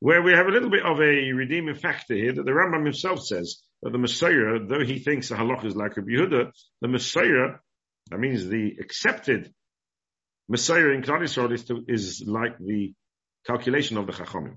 [0.00, 3.24] Where we have a little bit of a redeeming factor here that the Rambam himself
[3.24, 7.58] says the Mesorah, though he thinks the halach is like Rabbi Yehuda, the Mesorah,
[8.10, 9.52] that means the accepted
[10.50, 12.94] Mesorah in Klal Yisrael is, is like the
[13.46, 14.56] calculation of the Chachamim.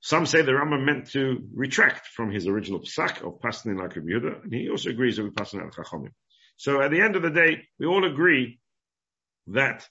[0.00, 4.08] Some say the Rambam meant to retract from his original psak of passing like Rabbi
[4.08, 6.12] Yehuda, and he also agrees we pass out Chachamim.
[6.56, 8.60] So at the end of the day, we all agree
[9.48, 9.88] that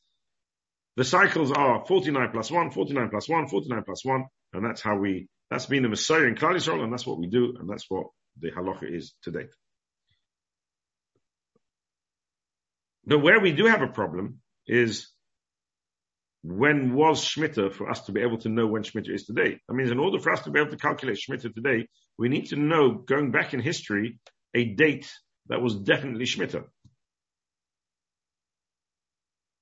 [0.95, 4.95] the cycles are 49 plus 1, 49 plus 1, 49 plus 1, and that's how
[4.97, 8.07] we, that's been the Mesorah in Klal and that's what we do, and that's what
[8.39, 9.49] the halacha is to date.
[13.05, 15.07] But where we do have a problem is
[16.43, 19.59] when was Shemitah for us to be able to know when Shemitah is today?
[19.67, 22.47] That means in order for us to be able to calculate Shemitah today, we need
[22.47, 24.19] to know, going back in history,
[24.53, 25.11] a date
[25.47, 26.65] that was definitely Shemitah.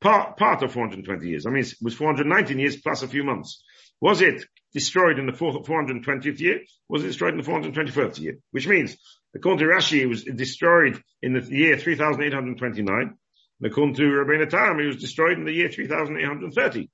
[0.01, 1.47] part, part of 420 years?
[1.47, 3.63] I mean, it was 419 years plus a few months.
[4.01, 4.45] Was it
[4.77, 6.61] destroyed in the 420th year?
[6.91, 8.37] Was it destroyed in the 421st year?
[8.51, 8.95] Which means,
[9.35, 12.87] according to Rashi, it was destroyed in the year 3829.
[12.99, 13.17] And
[13.63, 16.91] according to Rabbeinu Tam, it was destroyed in the year 3830.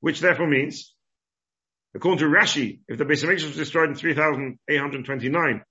[0.00, 0.94] Which therefore means,
[1.94, 5.62] according to Rashi, if the Beis Hamikdash was destroyed in 3829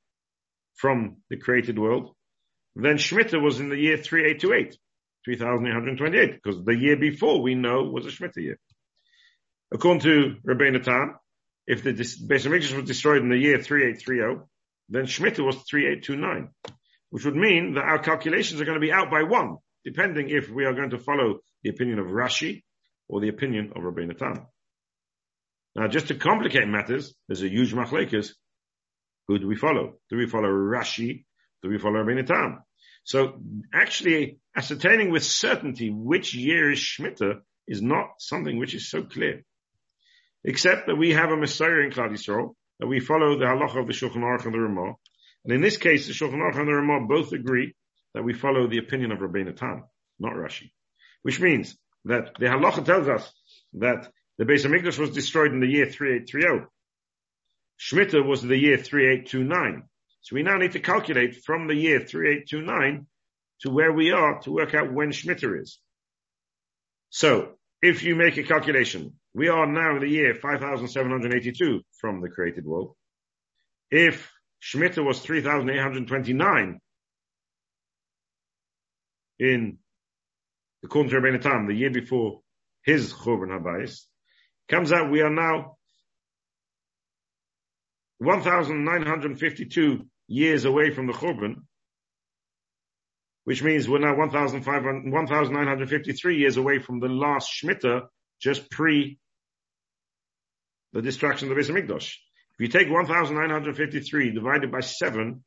[0.75, 2.13] from the created world,
[2.75, 4.77] then Shemitah was in the year 3828,
[5.25, 8.59] 3828, because the year before we know was a Shemitah year.
[9.73, 11.15] According to Rabbeinu Tam,
[11.65, 14.45] if the Beis Hamikdash was destroyed in the year 3830,
[14.89, 16.49] then Shemitah was 3829,
[17.09, 20.47] which would mean that our calculations are going to be out by one, depending if
[20.47, 22.61] we are going to follow the opinion of Rashi
[23.07, 24.45] or the opinion of Rabbeinu Tam.
[25.75, 28.29] Now, just to complicate matters, there's a huge machlekes.
[29.27, 29.93] Who do we follow?
[30.11, 31.25] Do we follow Rashi?
[31.63, 32.59] Do we follow Rabbeinu Tam?
[33.05, 33.41] So
[33.73, 39.43] actually ascertaining with certainty which year is Shemitah is not something which is so clear
[40.43, 43.87] except that we have a Mesorah in Klal Yisrael, that we follow the halacha of
[43.87, 44.93] the Shulchan Aruch and the Ramah.
[45.45, 47.73] And in this case, the Shulchan Aruch and the Ramah both agree
[48.13, 49.83] that we follow the opinion of Rabbeinu Tam,
[50.19, 50.71] not Rashi.
[51.21, 51.75] Which means
[52.05, 53.31] that the halacha tells us
[53.73, 56.67] that the Beis Hamikdash was destroyed in the year 3830.
[57.79, 59.83] Shemitah was the year 3829.
[60.21, 63.07] So we now need to calculate from the year 3829
[63.61, 65.79] to where we are to work out when Shemitah is.
[67.09, 72.29] So if you make a calculation we are now in the year 5782 from the
[72.29, 72.95] created world.
[73.89, 76.79] If Shemitah was 3829
[79.39, 79.77] in
[80.81, 82.41] the of Rabbeinu Tam, the year before
[82.83, 84.01] his Churban Habayis,
[84.69, 85.77] comes out we are now
[88.19, 91.63] 1952 years away from the Churban,
[93.43, 98.07] which means we're now 1953 years away from the last Shemitah,
[98.39, 99.17] just pre
[100.93, 102.05] the destruction of the Beis Hamikdash.
[102.05, 105.43] If you take 1,953 divided by 7,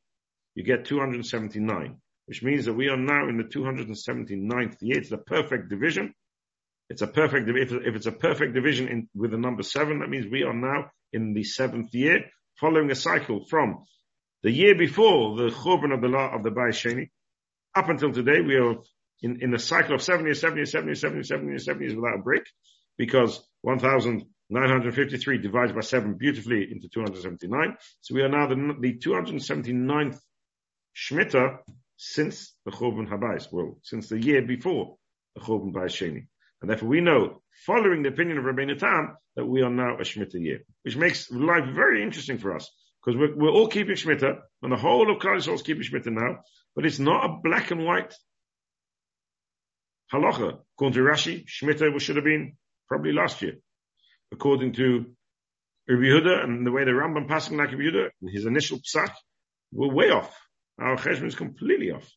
[0.55, 4.99] you get 279, which means that we are now in the 279th year.
[4.99, 6.15] It's a perfect division.
[6.91, 10.27] It's a perfect, if, it's a perfect division in, with the number 7, that means
[10.31, 12.21] we are now in the seventh year,
[12.61, 13.85] following a cycle from
[14.43, 17.11] the year before the Churban of the law of the Bayis Sheni,
[17.75, 18.77] up until today, we are
[19.23, 21.65] in, in the cycle of seven years, seven years, seven years, seven years, seven years,
[21.65, 22.43] seven years without a break,
[22.97, 27.77] because 1,000 953 divided by 7 beautifully into 279.
[28.01, 30.19] So we are now the, the 279th
[30.97, 31.59] Shemitah
[31.97, 34.97] since the Churban Habayis, well, since the year before
[35.35, 36.27] the Churban Bayis Sheni.
[36.61, 40.03] And therefore we know, following the opinion of Rabbeinu Tam, that we are now a
[40.03, 42.71] Shemitah year, which makes life very interesting for us.
[43.05, 46.39] Because we're, we're all keeping Shemitah, and the whole of Klal is keeping Shemitah now,
[46.75, 48.15] but it's not a black and white
[50.13, 50.59] halacha.
[50.77, 52.57] According to Rashi, Shemitah should have been
[52.89, 53.55] probably last year
[54.33, 55.07] according to
[55.89, 59.13] Rabbi Yehuda and the way the Rambam passing like Rabbi Yehuda, his initial psak,
[59.73, 60.35] were way off.
[60.81, 62.11] Our cheshbon is completely off.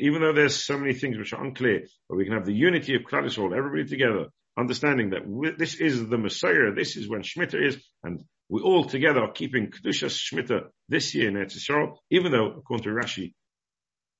[0.00, 2.96] Even though there's so many things which are unclear, but we can have the unity
[2.96, 4.26] of Klal Yisrael, everybody together,
[4.58, 9.20] understanding that this is the Mesorah, this is when Shemitah is, and we all together
[9.22, 13.34] are keeping Kedushas Shemitah this year in Eretz Yisrael, even though, according to Rashi,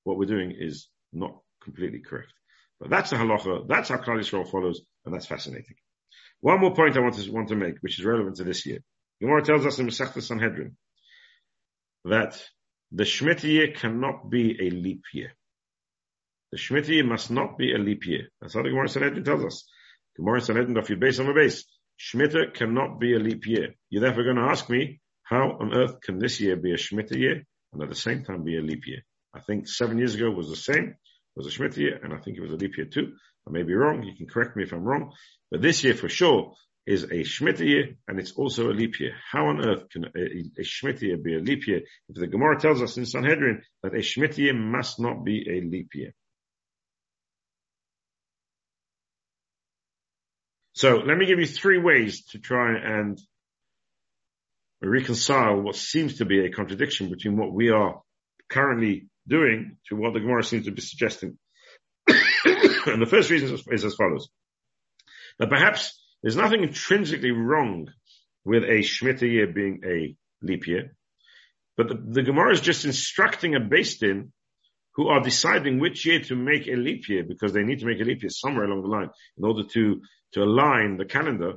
[0.05, 2.33] what we're doing is not completely correct.
[2.81, 5.77] But that's the halacha, that's how Klal Yisrael follows, and that's fascinating.
[6.41, 8.81] One more point I want to, want to make, which is relevant to this year.
[9.21, 10.77] Gemara tells us in Masechta Sanhedrin
[12.05, 12.41] that
[12.93, 15.33] the Shemitah year cannot be a leap year.
[16.53, 18.29] The Shemitah year must not be a leap year.
[18.41, 19.69] That's how the Gemara Sanhedrin tells us.
[20.17, 21.65] Gemara Sanhedrin, Daf Yud Beis on base.
[21.99, 23.75] Shemitah cannot be a leap year.
[23.91, 27.19] You're therefore going to ask me, how on earth can this year be a Shemitah
[27.19, 27.43] year
[27.73, 29.03] and at the same time be a leap year?
[29.35, 30.95] I think seven years ago was the same,
[31.35, 33.13] was a Shemitah year, and I think it was a leap year too.
[33.47, 34.03] I may be wrong.
[34.03, 35.13] You can correct me if I'm wrong.
[35.51, 36.55] But this year for sure
[36.87, 39.13] is a Shemitah year and it's also a leap year.
[39.31, 41.83] How on earth can a, a Shemitah year be a leap year?
[42.09, 45.61] If the Gemara tells us in Sanhedrin that a Shemitah year must not be a
[45.61, 46.13] leap year.
[50.77, 53.19] So let me give you three ways to try and
[54.83, 58.03] reconcile what seems to be a contradiction between what we are
[58.51, 61.39] currently doing to what the Gemara seems to be suggesting.
[62.07, 64.29] and the first reason is as follows.
[65.39, 67.89] That perhaps there's nothing intrinsically wrong
[68.45, 70.95] with a Shemitah year being a leap year,
[71.79, 74.31] but the, the Gemara is just instructing a Beis Din
[74.97, 78.01] who are deciding which year to make a leap year because they need to make
[78.01, 80.01] a leap year somewhere along the line in order to,
[80.33, 81.55] to align the calendar.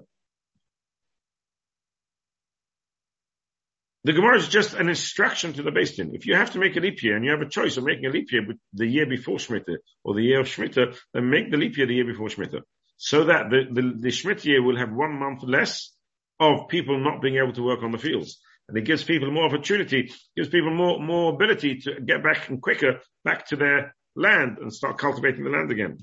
[4.04, 6.12] The Gemara is just an instruction to the Din.
[6.14, 8.06] If you have to make a leap year and you have a choice of making
[8.06, 11.58] a leap year the year before Shemitah or the year of Shemitah, then make the
[11.58, 12.62] leap year the year before Shemitah.
[12.98, 15.94] So that the, the, the year will have one month less
[16.40, 18.40] of people not being able to work on the fields
[18.70, 22.62] and it gives people more opportunity, gives people more, more ability to get back and
[22.62, 25.98] quicker back to their land and start cultivating the land again.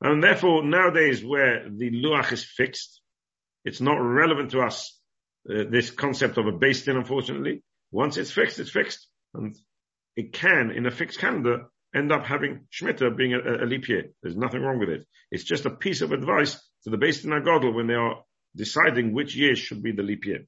[0.00, 3.02] And therefore, nowadays where the luach is fixed,
[3.64, 4.98] it's not relevant to us,
[5.50, 7.62] uh, this concept of a Beis Din, unfortunately.
[7.90, 9.06] Once it's fixed, it's fixed.
[9.34, 9.54] And
[10.16, 14.10] it can, in a fixed calendar, end up having Shemitah being a, a, leap year.
[14.22, 15.06] There's nothing wrong with it.
[15.30, 16.54] It's just a piece of advice
[16.84, 18.22] to the Beis Din HaGadol when they are
[18.56, 20.46] deciding which year should be the leap year.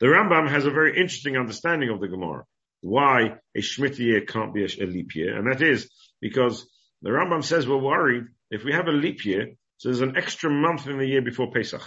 [0.00, 2.44] The Rambam has a very interesting understanding of the Gemara.
[2.80, 5.36] Why a Shemitah year can't be a, leap year.
[5.36, 5.90] And that is
[6.22, 6.66] because
[7.02, 10.50] the Rambam says we're worried if we have a leap year, so there's an extra
[10.50, 11.82] month in the year before Pesach.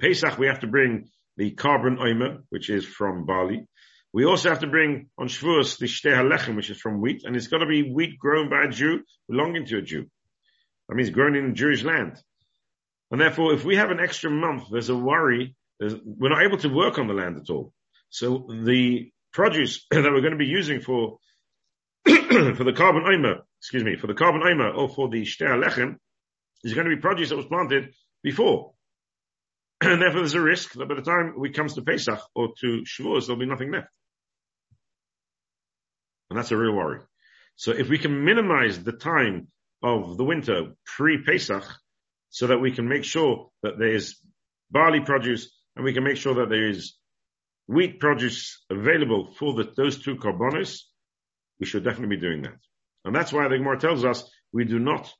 [0.00, 3.66] Pesach, we have to bring the korban omer, which is from barley.
[4.12, 7.36] We also have to bring on Shavuos the shtei halechem, which is from wheat, and
[7.36, 10.06] it's got to be wheat grown by a Jew belonging to a Jew.
[10.88, 12.18] That means grown in Jewish land.
[13.10, 16.68] And therefore, if we have an extra month, there's a worry we're not able to
[16.68, 17.72] work on the land at all.
[18.10, 21.18] So the produce that we're going to be using for
[22.04, 25.96] for the korban omer, excuse me, for the korban omer or for the shtei lechem
[26.64, 28.72] is going to be produce that was planted before.
[29.82, 32.84] And therefore there's a risk that by the time we comes to Pesach or to
[32.84, 33.88] Shavuos, there'll be nothing left.
[36.28, 37.00] And that's a real worry.
[37.56, 39.48] So if we can minimize the time
[39.82, 41.64] of the winter pre-Pesach
[42.28, 44.20] so that we can make sure that there's
[44.70, 46.94] barley produce and we can make sure that there is
[47.66, 50.80] wheat produce available for the, those two korbanos,
[51.58, 52.58] we should definitely be doing that.
[53.04, 55.12] And that's why the Gemara tells us we do not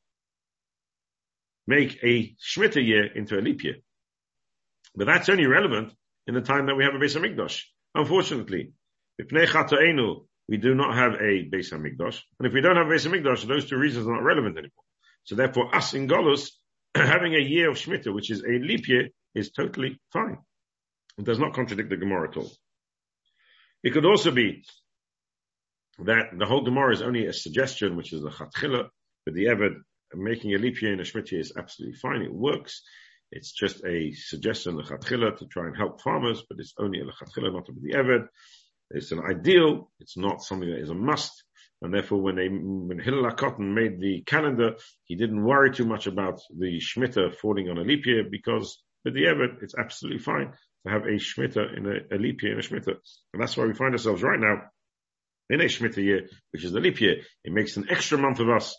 [1.66, 3.76] make a Shemitah year into a leap year.
[4.96, 5.92] But that's only relevant
[6.26, 7.62] in the time that we have a Beis Hamikdash.
[7.94, 8.72] Unfortunately,
[10.48, 12.20] we do not have a Beis Hamikdash.
[12.38, 14.84] And if we don't have a Beis Hamikdash, those two reasons are not relevant anymore.
[15.24, 16.50] So therefore, us in Golus,
[16.96, 20.38] having a year of Shemitah, which is a leap year, is totally fine.
[21.18, 22.50] It does not contradict the Gemara at all.
[23.82, 24.64] It could also be
[25.98, 28.88] that the whole Gemara is only a suggestion, which is the chatchila,
[29.24, 29.76] but the Eved
[30.14, 32.22] making a leap year in a Shemitah is absolutely fine.
[32.22, 32.82] It works.
[33.32, 37.04] It's just a suggestion, the chatchila, to try and help farmers, but it's only a
[37.04, 38.26] chatchila, not be the Eved.
[38.90, 39.90] It's an ideal.
[40.00, 41.44] It's not something that is a must.
[41.82, 44.74] And therefore, when they, when Hillel Cotton made the calendar,
[45.04, 49.14] he didn't worry too much about the Shemitah falling on a leap year because but
[49.14, 50.52] the Eved, it's absolutely fine
[50.84, 52.96] to have a Shemitah in a, a leap year in a Shemitah.
[53.32, 54.62] And that's why we find ourselves right now
[55.48, 57.16] in a Shemitah year, which is the leap year.
[57.44, 58.76] It makes an extra month of us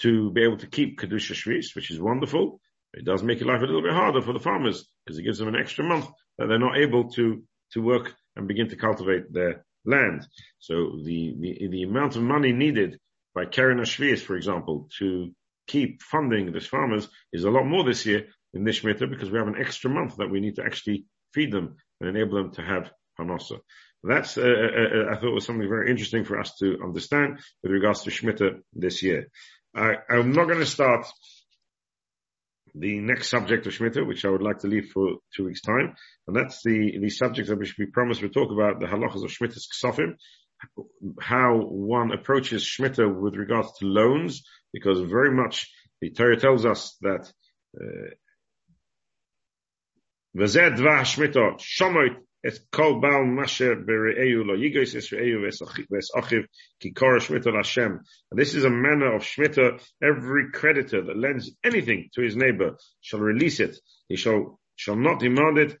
[0.00, 2.60] to be able to keep Kedusha Shvis, which is wonderful.
[2.94, 5.48] It does make life a little bit harder for the farmers because it gives them
[5.48, 6.06] an extra month
[6.38, 7.42] that they're not able to,
[7.72, 10.26] to work and begin to cultivate their land.
[10.58, 12.98] So the, the, the amount of money needed
[13.34, 15.32] by Keren HaShviis, for example, to
[15.66, 19.48] keep funding these farmers is a lot more this year in Shemitah because we have
[19.48, 22.90] an extra month that we need to actually feed them and enable them to have
[23.18, 23.58] Parnasa.
[24.04, 27.72] That's, uh, uh, uh, I thought was something very interesting for us to understand with
[27.72, 29.28] regards to Shemitah this year.
[29.74, 31.06] I, I'm not going to start
[32.74, 35.94] the next subject of Shemitah, which I would like to leave for two weeks time,
[36.26, 39.68] and that's the, the subject that we promised we'll talk about, the halachas of Shemitah's
[39.72, 40.14] Ksofim,
[41.20, 44.42] how one approaches Shemitah with regards to loans,
[44.72, 47.32] because very much the Torah tells us that
[50.34, 50.56] And this
[58.54, 59.82] is a manner of Shemitah.
[60.02, 63.78] Every creditor that lends anything to his neighbor shall release it.
[64.08, 65.76] He shall, shall not demand it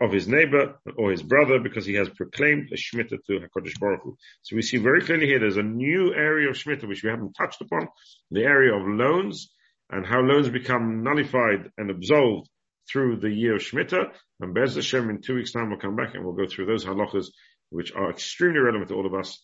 [0.00, 4.02] of his neighbor or his brother because he has proclaimed a shmita to HaKadosh Baruch
[4.02, 4.16] Hu.
[4.42, 7.32] So we see very clearly here there's a new area of shmita which we haven't
[7.32, 7.88] touched upon,
[8.30, 9.50] the area of loans
[9.88, 12.48] and how loans become nullified and absolved
[12.88, 14.10] through the year of Shemitah.
[14.40, 16.84] And Bez Hashem in two weeks time we'll come back and we'll go through those
[16.84, 17.26] halachas
[17.70, 19.40] which are extremely relevant to all of us.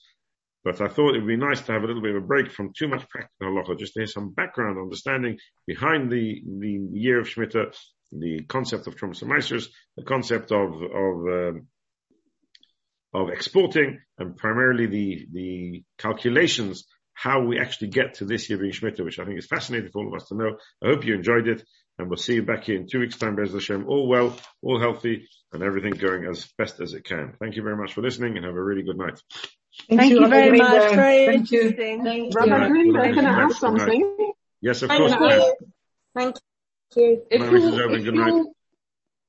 [0.64, 2.50] But I thought it would be nice to have a little bit of a break
[2.50, 7.20] from too much practical halacha, just to hear some background understanding behind the, the year
[7.20, 7.72] of Shemitah,
[8.10, 11.68] the concept of Trumas Maasros, the concept of, of, um,
[13.14, 16.84] of exporting, and primarily the, the calculations
[17.14, 20.02] how we actually get to this year being Shemitah, which I think is fascinating for
[20.02, 20.56] all of us to know.
[20.82, 21.62] I hope you enjoyed it,
[21.98, 24.80] and we'll see you back here in two weeks' time, Bez Hashem, all well, all
[24.80, 27.34] healthy, and everything going as best as it can.
[27.40, 29.20] Thank you very much for listening, and have a really good night.
[29.88, 30.94] Thank, Thank you, you very much.
[30.94, 31.72] Very Thank you.
[31.72, 34.32] Thank Rabbi Greenberg, can I ask something?
[34.60, 35.32] Yes, of Thank course.
[35.32, 35.54] You.
[36.14, 36.36] Thank
[36.96, 37.22] you.
[37.30, 38.54] If you, if you,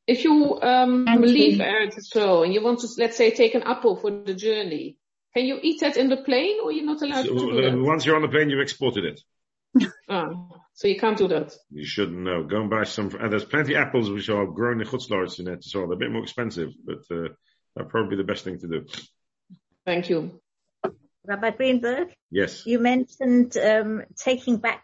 [0.07, 3.97] if you um, leave Eretz Israel and you want to, let's say, take an apple
[3.97, 4.95] for the journey,
[5.35, 7.77] can you eat that in the plane or you're not allowed so, to do that?
[7.77, 9.21] Once you're on the plane, you've exported it.
[10.09, 11.53] Oh, so you can't do that.
[11.71, 12.43] You shouldn't know.
[12.43, 13.15] Go and buy some.
[13.19, 15.87] And there's plenty of apples which are grown in Chutz l'Oretz in Eretz Israel.
[15.87, 17.29] They're a bit more expensive, but uh,
[17.75, 18.85] they're probably the best thing to do.
[19.85, 20.41] Thank you.
[21.25, 22.13] Rabbi Greenberg?
[22.31, 22.65] Yes.
[22.65, 24.83] You mentioned um, taking back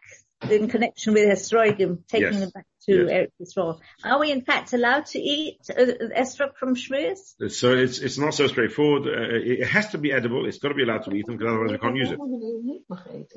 [0.49, 2.39] in connection with esrogim, taking yes.
[2.39, 3.29] them back to yes.
[3.41, 3.79] Eretz Yisrael.
[4.03, 5.85] Are we in fact allowed to eat uh,
[6.17, 7.51] esrog from shmuz?
[7.51, 9.07] So it's it's not so straightforward.
[9.07, 10.45] Uh, it has to be edible.
[10.45, 12.19] It's got to be allowed to eat them because otherwise we can't use it.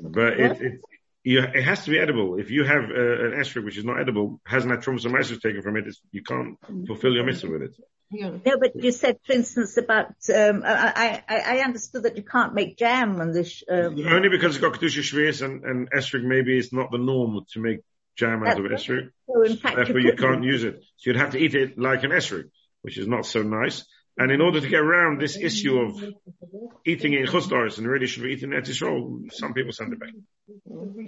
[0.01, 0.81] But it, it,
[1.27, 2.39] you, it has to be edible.
[2.39, 5.75] If you have uh, an esrog which is not edible, hasn't had and taken from
[5.75, 6.57] it, you can't
[6.87, 7.75] fulfill your mitzvah with it.
[8.09, 8.29] Yeah.
[8.45, 12.53] No, but you said, for instance, about um, I, I, I understood that you can't
[12.53, 13.61] make jam on this.
[13.69, 17.43] Um, Only because it's got kedusha shvius and and esrog maybe it's not the norm
[17.51, 17.79] to make
[18.15, 19.09] jam out of esrog.
[19.27, 20.81] So in fact, Therefore, you, you can't use it.
[20.95, 22.49] So you'd have to eat it like an esrog,
[22.83, 23.85] which is not so nice.
[24.19, 26.03] And in order to get around this issue of
[26.85, 29.99] eating in Chutz l'Oretz and really should be eaten at Yisrael, some people send it
[29.99, 30.09] back.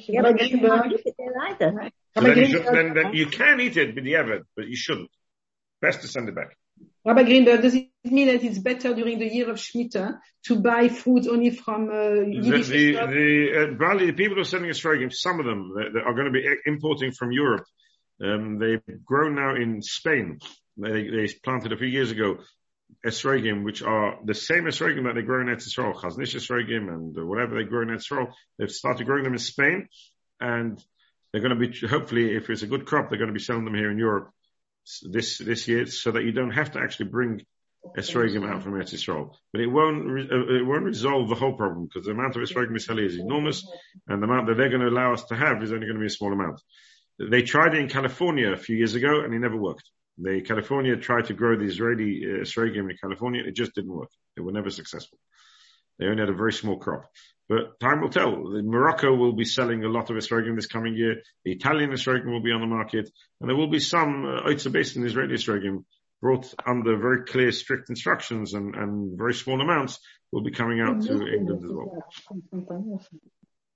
[0.07, 1.91] Yeah, but you can't eat it there either.
[2.15, 4.75] So then, you should, then, then you can eat it with the Evid, but you
[4.75, 5.09] shouldn't.
[5.81, 6.55] Best to send it back.
[7.03, 10.89] Rabbi Greenberg, does it mean that it's better during the year of Shemitah to buy
[10.89, 15.09] food only from uh, Yiddish The, the, the, uh, the people who are sending Australia,
[15.09, 15.73] some of them
[16.05, 17.65] are going to be importing from Europe.
[18.21, 20.39] Um, they've grown now in Spain.
[20.77, 22.37] They, they planted a few years ago
[23.05, 27.27] esrogim, which are the same esrogim that they grow in Eretz Yisrael, chaznish esrogim and
[27.27, 28.31] whatever they grow in Eretz Yisrael.
[28.57, 29.87] They've started growing them in Spain
[30.39, 30.83] and
[31.31, 33.65] they're going to be, hopefully, if it's a good crop, they're going to be selling
[33.65, 34.31] them here in Europe
[35.03, 37.41] this this year, so that you don't have to actually bring
[37.97, 39.33] esrogim out from Eretz Yisrael.
[39.51, 43.05] But it won't it won't resolve the whole problem because the amount of esrogim misali
[43.05, 43.67] is enormous,
[44.07, 46.01] and the amount that they're going to allow us to have is only going to
[46.01, 46.61] be a small amount.
[47.19, 49.89] They tried it in California a few years ago, and it never worked.
[50.21, 54.09] They California tried to grow the Israeli uh, esrogim in California, it just didn't work.
[54.35, 55.17] They were never successful.
[55.97, 57.05] They only had a very small crop.
[57.47, 58.31] But time will tell.
[58.63, 61.15] Morocco will be selling a lot of esrogim this coming year.
[61.43, 63.09] The Italian esrogim will be on the market,
[63.39, 65.83] and there will be some uh, based in Israeli esrogim
[66.21, 69.99] brought under very clear, strict instructions and, and very small amounts
[70.31, 72.03] will be coming out to England as well.